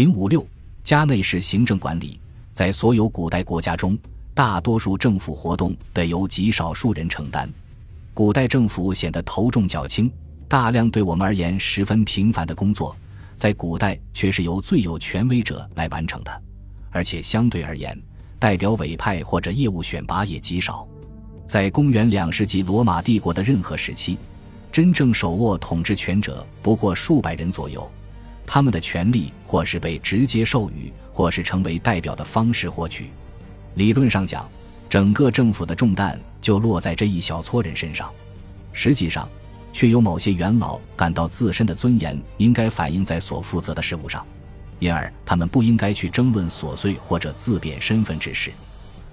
[0.00, 0.42] 零五六
[0.82, 2.18] 家内式行政管理，
[2.52, 3.98] 在所有古代国家中，
[4.32, 7.46] 大多数政府活动得由极少数人承担。
[8.14, 10.10] 古代政府显得头重脚轻，
[10.48, 12.96] 大量对我们而言十分平凡的工作，
[13.36, 16.42] 在古代却是由最有权威者来完成的，
[16.90, 17.94] 而且相对而言，
[18.38, 20.88] 代表委派或者业务选拔也极少。
[21.46, 24.16] 在公元两世纪罗马帝国的任何时期，
[24.72, 27.86] 真正手握统治权者不过数百人左右，
[28.52, 33.10] 他们的权力或是被直接授予，或是成为代表的方式获取。
[33.76, 34.44] 理论上讲。
[34.88, 38.10] 整个政府的重担就落在这一小撮人身上，
[38.72, 39.28] 实际上，
[39.72, 44.26] 却有某些元老感到自身的尊严应该反映在所负责的事务上，
[44.80, 48.50] 因而他们不应该去争论琐碎或者自贬身份之事。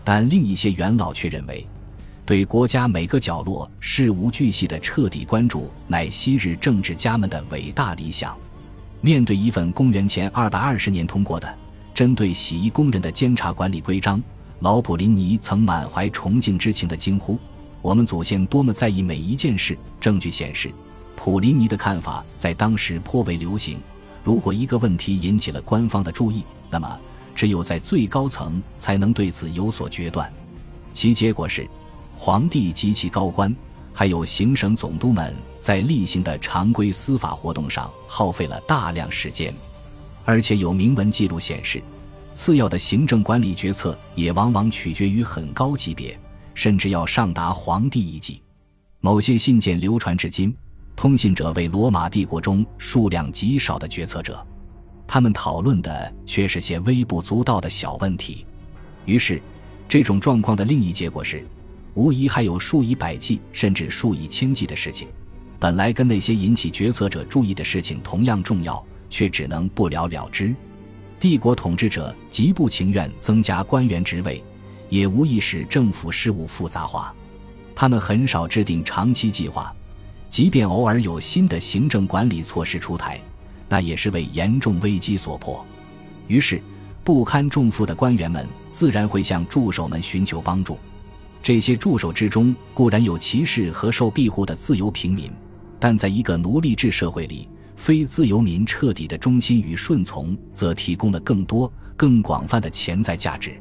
[0.04, 1.68] 但另一些元老却认为，
[2.26, 8.36] 对国家每个角落事无巨细的彻底关注，乃昔日政治家们的伟大理想。
[9.02, 11.58] 面对一份公元前二百二十年通过的
[11.94, 14.22] 针对洗衣工人的监察管理规章。
[14.60, 17.38] 老普林尼曾满怀崇敬之情的惊呼
[17.80, 20.74] ：“我们祖先多么在意每一件事！”证据显示，
[21.16, 23.80] 普林尼的看法在当时颇为流行。
[24.24, 27.00] 如果一个问题引起了官方的注意，那么
[27.36, 30.32] 只有在最高层才能对此有所决断。
[30.92, 31.70] 其结果是，
[32.16, 33.56] 皇帝及其高官，
[33.98, 39.52] 还有行省总督们在例行的常规司法活动上耗费了大量时间，
[40.24, 41.82] 而且有明文记录显示。
[42.32, 46.16] 次要的行政管理决策也往往取决于很高级别，
[46.54, 48.40] 甚至要上达皇帝一级。
[49.00, 50.56] 某些信件流传至今，
[50.96, 54.46] 通信者为罗马帝国中数量极少的决策者，
[55.08, 58.46] 他们讨论的却是些微不足道的小问题。
[59.06, 59.42] 于是，
[59.90, 61.44] 这种状况的另一结果是，
[61.98, 65.08] 无疑还有数以百计甚至数以千计的事情，
[65.58, 70.54] 本来跟那些引起决策者注意的事情同样重要，却只能不了了之。
[71.20, 74.44] 帝国统治者极不情愿增加官员职位，
[74.90, 77.12] 也无意使政府事务复杂化。
[77.74, 79.76] 他们很少制定长期计划，
[80.30, 83.20] 即便偶尔有新的行政管理措施出台，
[83.68, 85.66] 那也是为严重危机所迫。
[86.28, 86.62] 于是，
[87.04, 90.78] 不堪重负的官员们自然会向助手们寻求帮助。
[91.42, 95.32] 这些助手之中固然有骑士和受庇护的自由平民，
[95.80, 97.48] 但在一个奴隶制社会里。
[97.78, 103.56] 非自由民彻底的忠心与顺从，则提供了更多、更广泛的潜在价值。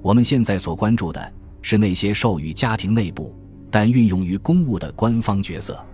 [0.00, 3.34] 我们现在所关注的是那些授予家庭内部
[3.68, 5.84] 但运用于公务的官方角色。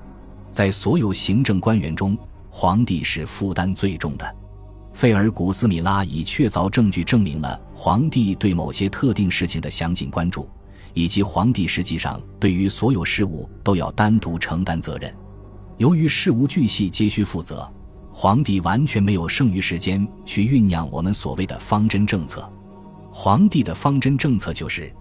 [0.51, 2.17] 在所有行政官员中，
[2.51, 4.37] 皇帝是负担最重的。
[4.93, 10.47] 费尔古斯米拉以确凿证据证明了皇帝对某些特定事情的详尽关注，
[10.95, 15.15] 以及皇帝实际上对于所有事务都要单独承担责任。
[15.77, 17.71] 由于事无巨细皆需负责，
[18.11, 22.49] 皇帝完全没有剩余时间去酝酿我们所谓的方针政策。
[23.13, 24.93] 皇帝的方针政策就是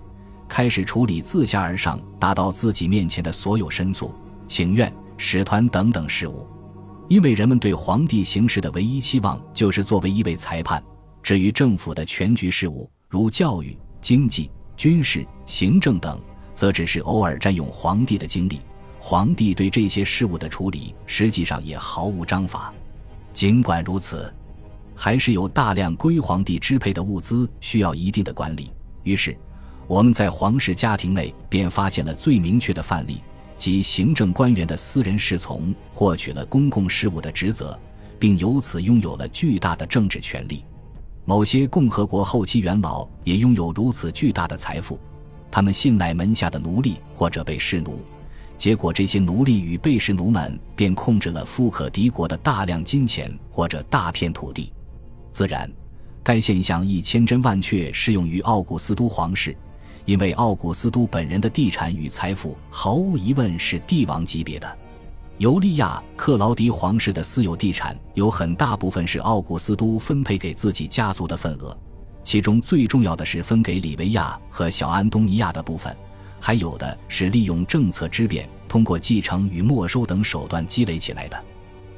[0.47, 4.13] 开始处理自下而上达到自己面前的所有申诉、
[4.47, 6.45] 请愿、使团等等事务，
[7.07, 10.83] 因为人们对皇帝行事的唯一期望就是作为一位裁判。
[11.21, 16.19] 至于政府的全局事务，如教育、经济、军事、行政等，
[16.53, 18.59] 则只是偶尔占用皇帝的精力。
[18.99, 22.73] 皇帝对这些事务的处理，实际上也毫无章法。
[23.33, 24.33] 尽管如此，
[24.95, 28.71] 还是有大量归皇帝支配的物资需要一定的管理。
[29.03, 29.37] 于是，
[29.87, 33.21] 我们在皇室家庭内便发现了最明确的范例，
[33.57, 37.77] 即行政官员的私人侍从获取了公共事务的职责，
[38.17, 40.63] 并由此拥有了巨大的政治权利。
[41.25, 44.99] 某些共和国后期元老也拥有如此巨大的财富，
[45.49, 47.99] 他们信赖门下的奴隶或者被侍奴。
[48.57, 54.71] 结果，这些奴隶与被侍奴们便控制了富可敌国的大量金钱或者大片土地。
[55.31, 55.69] 自然，
[56.21, 59.55] 该现象亦千真万确适用于奥古斯都皇室，
[60.03, 64.77] 因为奥古斯都本人的地产与财富毫无疑问是帝王级别的。
[65.39, 71.75] 尤利亚·克劳迪皇室的私有地产有很大部分是奥古斯都分配给自己家族的份额，
[72.23, 75.95] 其中最重要的是分给里维亚和小安东尼亚的部分。
[76.39, 81.43] 还有的是利用政策之便，通过继承与没收等手段积累起来的。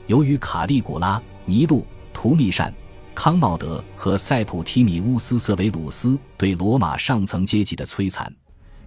[0.07, 2.73] 由于卡利古拉、尼禄、图密善、
[3.13, 8.33] 康茂德和塞普提米乌斯·瑟维鲁斯对罗马上层阶级的摧残，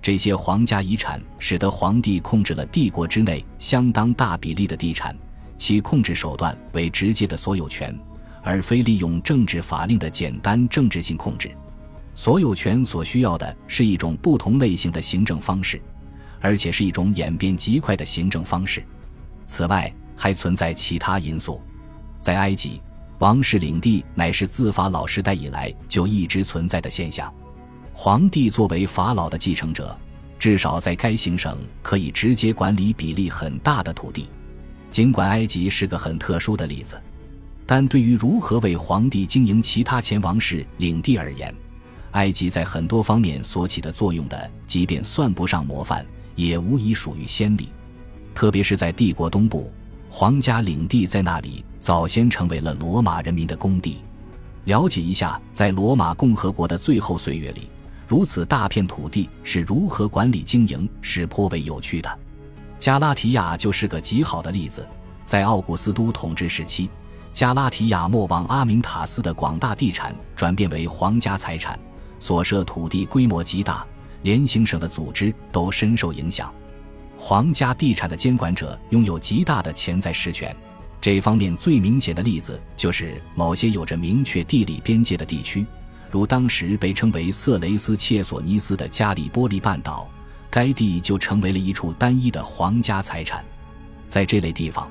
[0.01, 5.17] 这些皇家遗产使得皇帝控制了帝国之内相当大比例的地产，
[5.57, 7.97] 其控制手段为直接的所有权，
[8.43, 11.51] 而非利用政治法令的简单政治性控制。
[12.15, 15.81] 所有权所需要的是一种不同类型的行政方式，
[16.41, 18.83] 而且是一种演变极快的行政方式。
[19.47, 21.61] 此外，还存在其他因素。
[22.21, 22.81] 在埃及，
[23.19, 27.33] 王室领地乃是自法老时代以来就一直存在的现象。
[28.01, 29.99] 皇帝作为法老的继承者，
[30.39, 34.29] 至少在该行省可以直接管理比例很大的土地。
[34.89, 36.95] 尽管埃及是个很特殊的例子，
[37.67, 41.53] 但对于如何为皇帝经营其他前王室领地而言，
[42.13, 46.07] 埃及在很多方面所起的作用的，即便算不上模范，
[46.37, 47.69] 也无疑属于先例。
[48.33, 49.73] 特别是在帝国东部，
[50.09, 53.97] 皇家领地在那里早先成为了罗马人民的公地。
[54.67, 57.63] 了解一下，在罗马共和国的最后岁月里。
[58.09, 62.19] 如此大片土地是如何管理经营，是颇为有趣的。
[62.79, 64.89] 加拉提亚就是个极好的例子。
[65.27, 66.89] 在奥古斯都统治时期，
[67.35, 71.79] 加拉提亚莫王阿明塔斯的广大地产转变为皇家财产，
[72.19, 73.87] 所涉土地规模极大，
[74.23, 76.51] 连行省的组织都深受影响。
[77.15, 80.57] 皇家地产的监管者拥有极大的潜在实权。
[80.99, 85.67] 这方面最明显的例子就是某些有着明确地理边界的地区。
[86.11, 90.09] 如当时被称为色雷斯切索尼斯的加里波利半岛，
[90.51, 93.45] 该地就成为了一处单一的皇家财产。
[94.09, 94.89] 在这类地方，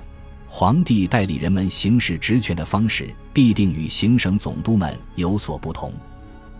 [0.48, 5.92] 皇帝代理人们行使职权的方式必定与行省总督们有所不同。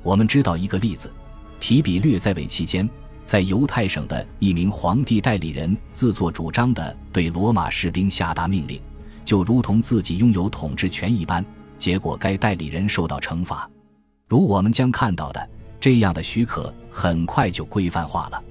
[0.02, 1.12] 我们知道一个例子：
[1.60, 2.90] 提比略在位期间，
[3.26, 8.82] 在犹太省的一名皇帝代理人自作主张地对罗马士兵下达命令，
[9.24, 11.46] 就如同自己拥有统治权一般，
[11.78, 13.70] 结果该代理人受到惩罚。
[14.28, 18.44] 如我们将看到的，这样的许可很快就规范化了。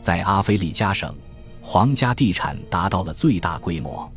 [0.00, 1.12] 在阿非利加省，
[1.60, 4.10] 皇家地产达到了最大规模。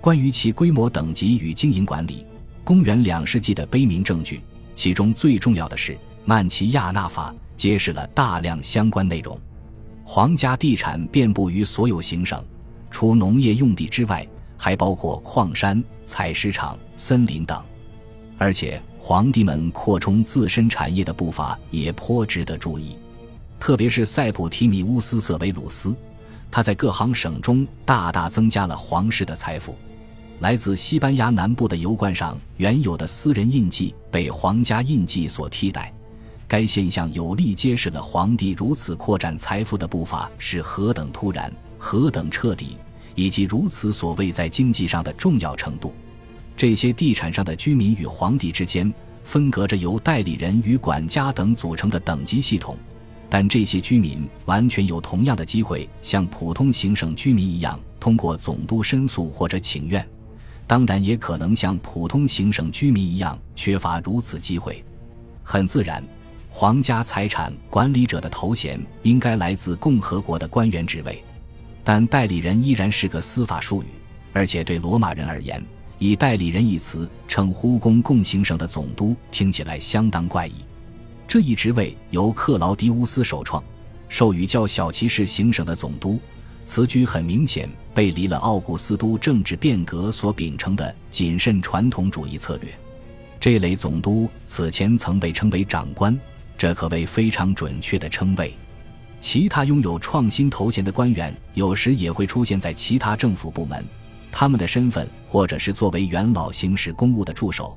[0.00, 2.24] 关于其规模等级与经营管理，
[2.64, 4.40] 公元两世纪的碑铭证据，
[4.74, 5.92] 其中最重要的是
[6.24, 9.38] 《曼奇亚纳法》，揭示了大量相关内容。
[10.04, 12.42] 皇家地产遍布于所有行省，
[12.90, 14.26] 除农业用地之外，
[14.56, 17.62] 还包括矿山、采石场、森林等。
[18.38, 22.96] 而且，皇帝们扩充自身产业的步伐也颇值得注意，
[23.60, 25.94] 特别是塞普提米乌斯·瑟维鲁斯，
[26.50, 29.78] 他在各行省中大大增加了皇室的财富。
[30.40, 35.94] 来自西班牙南部的油罐上原有的私人印记被皇家印记所替代，
[36.48, 41.48] 该现象有力揭示了皇帝如此扩展财富的步伐是何等突然、
[41.78, 42.76] 何等彻底，
[43.14, 45.94] 以及如此所谓在经济上的重要程度。
[46.56, 48.92] 这些地产上的居民与皇帝之间
[49.22, 52.78] 分隔着由代理人与管家等组成的等级系统，
[53.28, 60.06] 但这些居民完全有同样的机会，像普通行省居民一样通过总督申诉或者请愿。
[60.66, 64.82] 当然，也可能像普通行省居民一样缺乏如此机会。
[65.42, 66.02] 很自然，
[66.48, 71.22] 皇家财产管理者的头衔应该来自共和国的官员职位，
[71.84, 73.86] 但代理人依然是个司法术语，
[74.32, 75.62] 而且对罗马人而言。
[75.98, 80.52] 以代理人一词称呼公共行省的总督，听起来相当怪异。
[81.26, 83.62] 这一职位由克劳迪乌斯首创，
[84.08, 86.20] 授予较小骑士行省的总督。
[86.64, 92.68] 此举很明显背离了奥古斯都政治变革所秉承的谨慎传统主义策略。
[93.38, 96.18] 这类总督此前曾被称为长官，
[96.58, 98.52] 这可谓非常准确的称谓。
[99.20, 103.84] 其他拥有创新头衔的官员，有时也会出现在其他政府部门。
[104.38, 107.74] 他们的身份，或者是作为元老行使公务的助手，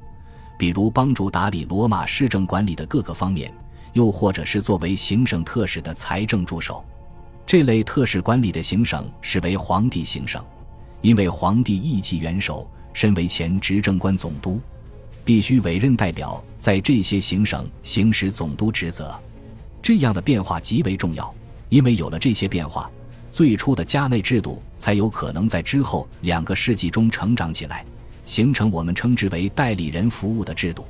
[0.58, 3.50] 比如帮助打理罗马市政管理的各个方面；
[3.94, 6.84] 又或者是作为行省特使的财政助手。
[7.46, 10.44] 这类特使管理的行省是为皇帝行省，
[11.00, 14.60] 因为皇帝一级元首身为前执政官总督，
[15.24, 19.18] 必须委任代表在这些行省行使总督职责。
[19.82, 21.34] 这样的变化极为重要，
[21.70, 22.92] 因为有了这些变化。
[23.32, 27.86] 最初的家内制度才有可能在之后两个世纪中成长起来，
[28.26, 30.86] 形成我们称之为代理人服务的制度。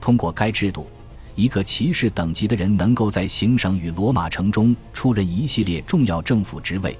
[0.00, 0.86] 通过该制度，
[1.34, 6.96] 一个骑士等级的人能够在行省与罗马城中出任一系列重要政府职位。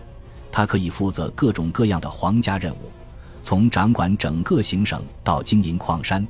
[0.50, 2.90] 他可以负责各种各样的皇家任务，
[3.42, 6.26] 从掌管整个行省到经营矿山。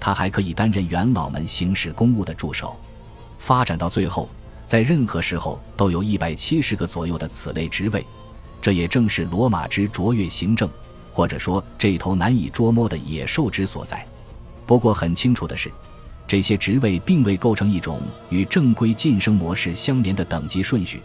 [0.00, 2.76] 他还可以担任元老们行使公务的助手。
[3.38, 4.28] 发展到最后。
[4.70, 8.06] 在任何时候都有一百七十个左右的此类职位，
[8.62, 10.70] 这也正是罗马之卓越行政，
[11.10, 14.06] 或者说这头难以捉摸的野兽之所在。
[14.66, 15.72] 不过很清楚的是，
[16.24, 21.02] 这些职位并未构成一种与正规晋升模式相连的等级顺序，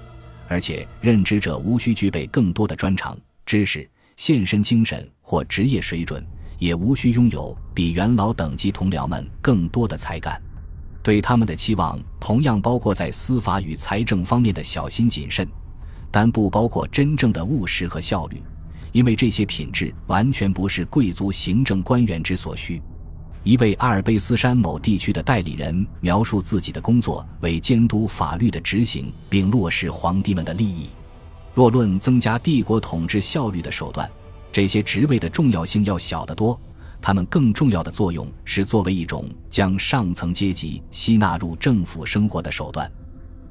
[0.48, 3.17] 而且任职者无需具备更多的专长、
[3.48, 6.24] 知识、献身精神或职业水准，
[6.60, 10.39] 也无需拥有比元老等级同僚们更多的才干。
[11.05, 15.47] 对他们的期望同样包括在司法与财政方面的小心谨慎，
[16.09, 18.41] 但不包括真正的务实和效率，
[18.91, 22.81] 因为这些品质完全不是贵族行政官员之所需。
[23.43, 30.89] 一位阿尔卑斯山某地区的代理人描述自己的工作为监督法律的执行，并落实皇帝们的利益。
[31.53, 34.09] 若论增加帝国统治效率的手段，
[34.51, 36.59] 这些职位的重要性要小得多。
[37.05, 42.91] 他们更重要的作用是作为一种将上层阶级吸纳入政府生活的手段。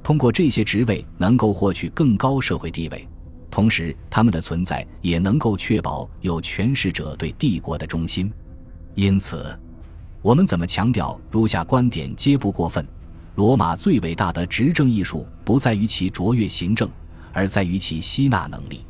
[0.02, 3.06] 通过这些职位，能够获取更高社会地位。
[3.52, 8.28] 同时，他们的存在也能够确保有权势者对帝国的忠心。
[8.96, 9.56] 因此，
[10.20, 12.84] 我们怎么强调如下观点皆不过分：
[13.36, 16.90] 罗马最伟大的执政艺术不在于其卓越行政，
[17.32, 18.84] 而在于其吸纳能力。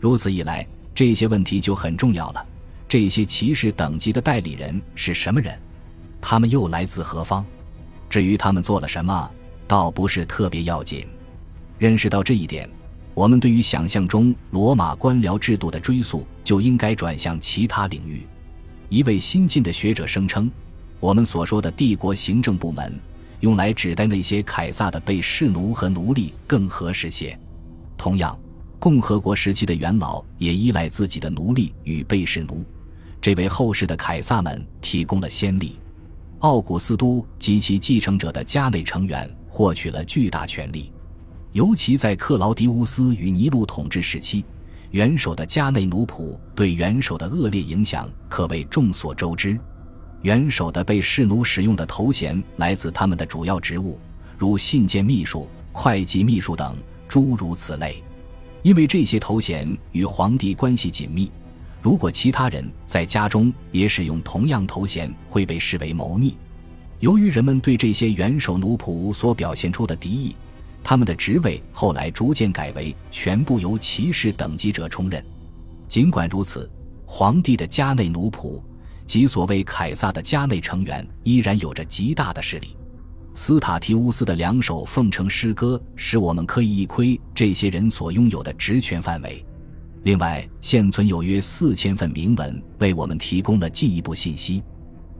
[0.00, 2.46] 如此一来，这些问题就很重要了。
[2.88, 5.56] 这些骑士等级的代理人是什么人？
[6.20, 7.44] 他们又来自何方？
[8.08, 9.30] 至于他们做了什么，
[9.66, 11.06] 倒不是特别要紧。
[11.78, 12.68] 认识到这一点。
[13.14, 18.24] 我们对于想象中罗马官僚制度的追溯，就应该转向其他领域。
[18.88, 20.48] 一位新晋的学者声称，
[21.00, 22.96] 我们所说的帝国行政部门，
[23.40, 27.36] 用来指代那些凯撒的被士奴和奴隶更合适些。
[27.96, 28.38] 同样，
[28.78, 32.64] 共和国时期的元老也依赖自己的奴隶与被士奴，
[33.20, 35.78] 这为后世的凯撒们提供了先例。
[36.40, 40.92] 奥古斯都及其继承者的家内成员获取了巨大权力。
[41.52, 44.44] 尤其在克劳迪乌斯与尼禄统治时期，
[44.90, 49.58] 元首的家内奴仆对元首的恶劣影响可谓众所周知。
[50.22, 53.98] 元首的被侍奴使用的头衔来自他们的主要职务，
[54.36, 56.76] 如信件秘书、会计秘书等，
[57.08, 58.02] 诸如此类。
[58.62, 61.30] 因为这些头衔与皇帝关系紧密，
[61.80, 66.36] 如果其他人在家中也使用同样头衔，会被视为谋逆。
[67.00, 70.34] 由于人们对这些元首奴仆所表现出的敌意。
[70.80, 75.22] 他们的职位后来逐渐改为全部由骑士等级者充任。
[75.86, 76.70] 尽管如此，
[77.04, 78.62] 皇帝的家内奴仆
[79.04, 82.74] 及所谓凯撒的家内成员依然有着极大的势力。
[83.34, 89.44] 斯塔提乌斯的两首奉承诗歌使我们可以一窥这些人所拥有的职权范围。
[90.08, 94.62] 另外，现存有约四千份铭文为我们提供了进一步信息，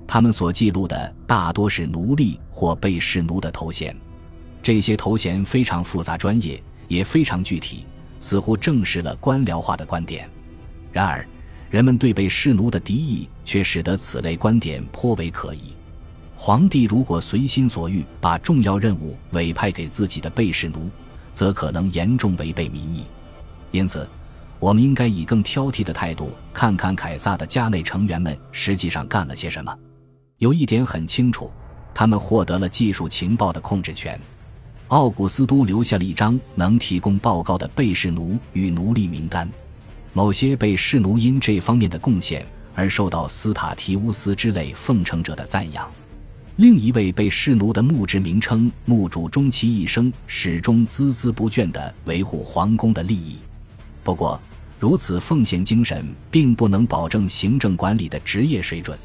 [0.07, 3.95] 他们所记录的大多是奴隶或被侍奴的头衔。
[4.63, 7.85] 这些头衔非常复杂、专业，也非常具体，
[8.19, 10.27] 似乎证实了官僚化的观点。
[10.91, 11.23] 然而，
[11.69, 15.75] 人们对被侍奴的敌意却使得此类观点颇为可疑。
[16.35, 20.89] 皇帝如果随心所欲把重要任务委派给自己的被侍奴，
[21.35, 23.05] 则可能严重违背民意。
[23.71, 24.09] 因此，
[24.61, 29.77] 我们应该以更挑剔的态度看看凯撒的家内成员们实际上干了些什么。
[30.39, 31.51] 有一点很清楚，
[31.95, 34.19] 他们获得了技术情报的控制权。
[34.89, 39.49] 奥古斯都留下了一张能提供报告的被侍奴与奴隶名单，
[40.13, 45.89] 某些被侍奴因这方面的贡献而受到斯塔提乌斯之类奉承者的赞扬。
[46.57, 53.39] 另一位被侍奴的墓志名称：墓主终其一生始终孜孜不倦地维护皇宫的利益。
[54.09, 54.41] 不过，
[54.79, 58.99] 如此奉献精神并不能保证行政管理的职业水准，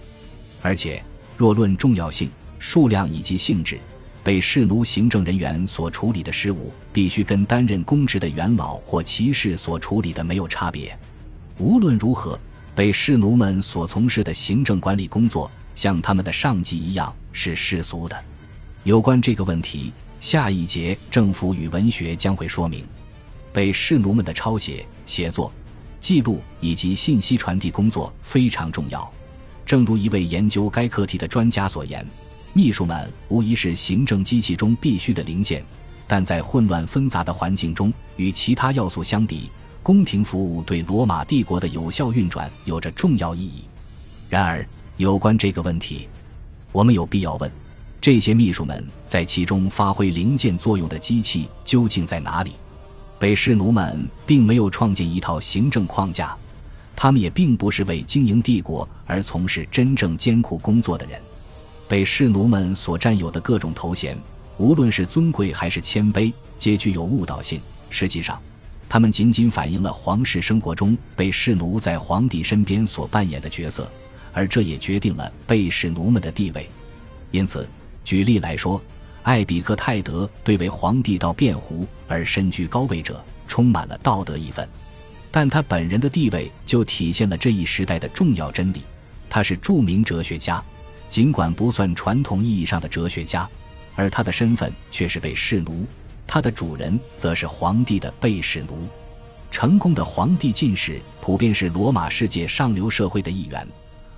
[0.62, 1.04] 而且
[1.36, 3.78] 若论重要性、数量以及性质。
[4.24, 10.98] 被侍奴行政人员所处理的事务，必须跟担任公职的元老或骑士所处理的没有差别。
[11.58, 12.40] 无论如何，
[12.74, 18.18] 被侍奴们所从事的行政管理工作，像他们的上级一样是世俗的。
[18.86, 19.92] 有关这个问题，
[20.22, 22.86] 下一节政府与文学将会说明。
[23.54, 25.54] 被侍奴们的抄写、写作、
[26.00, 29.10] 记录以及信息传递工作非常重要。
[29.66, 32.06] 正如一位研究该课题的专家所言。
[32.56, 35.66] 秘书们无疑是行政机器中必须的零件，
[36.06, 39.50] 但在混乱纷杂的环境中，与其他要素相比，
[39.82, 43.64] 宫廷服务对罗马帝国的有效运转有着重要意义。
[44.30, 44.64] 然而，
[44.98, 46.08] 有关这个问题，
[46.72, 47.52] 我们有必要问：
[48.00, 52.52] 这些秘书们在其中发挥零件作用的机器究竟在哪里？
[53.24, 56.36] 被侍奴们并没有创建一套行政框架，
[56.94, 61.18] 他们也并不是为经营帝国而从事真正艰苦工作的人。
[61.88, 64.18] 被侍奴们所占有的各种头衔，
[64.58, 67.62] 无论是尊贵还是谦卑，皆具有误导性。
[67.90, 68.38] 实际上，
[68.90, 73.90] 他们仅仅反映了皇室生活中被侍奴在皇帝身边所扮演的角色，
[74.34, 76.70] 而这也决定了被侍奴们的地位。
[77.32, 77.66] 因此，
[78.04, 78.82] 举例来说，
[79.24, 84.68] 艾比克泰德对为皇帝到辩护而身居高位者充满了道德义愤，
[85.32, 88.82] 但他本人的地位就体现了这一时代的重要真理：
[89.30, 90.64] 他是著名哲学家。
[91.08, 93.48] 尽管不算传统意义上的哲学家，
[93.96, 95.86] 而他的身份却是被侍奴，
[96.26, 98.88] 他的主人则是皇帝的被侍奴。
[99.52, 103.68] 成功的皇帝进士普遍是罗马世界上流社会的一员，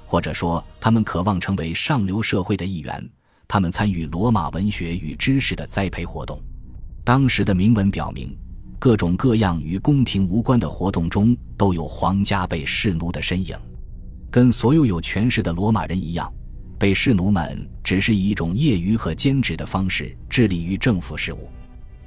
[0.05, 3.09] 或者说他们渴望成为上流社会的一员。
[3.47, 6.41] 他们参与罗马文学与知识的栽培活动。
[7.03, 8.35] 当时的铭文表明，
[8.79, 13.55] 各种各样与宫廷无关的活动中都有皇家被侍奴的身影。
[14.31, 16.31] 跟所有有权势的罗马人一样，
[16.77, 21.49] 被侍奴们只是以一种业余和兼职的方式致力于政府事务。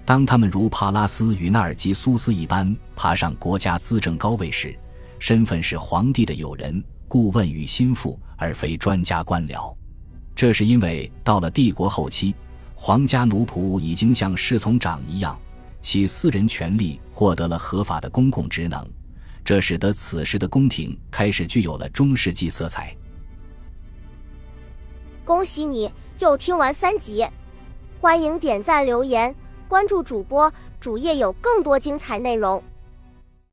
[0.04, 4.76] 当他们如帕拉斯与纳尔吉苏斯一般爬上国家资政高位时，
[5.18, 9.74] 身份是皇帝的友人、顾问与心腹，而非专家官僚。
[10.38, 12.32] 这是因为到了帝国后期，
[12.76, 15.36] 皇家奴仆已经像侍从长一样，
[15.80, 18.88] 其私人权利获得了合法的公共职能，
[19.44, 22.96] 这使得此时的宫廷开始具有了中世纪色彩。
[25.24, 25.90] 恭喜你
[26.20, 27.26] 又听完三集，
[28.00, 29.34] 欢迎点赞、留言、
[29.66, 32.62] 关注主播，主页有更多精彩内容。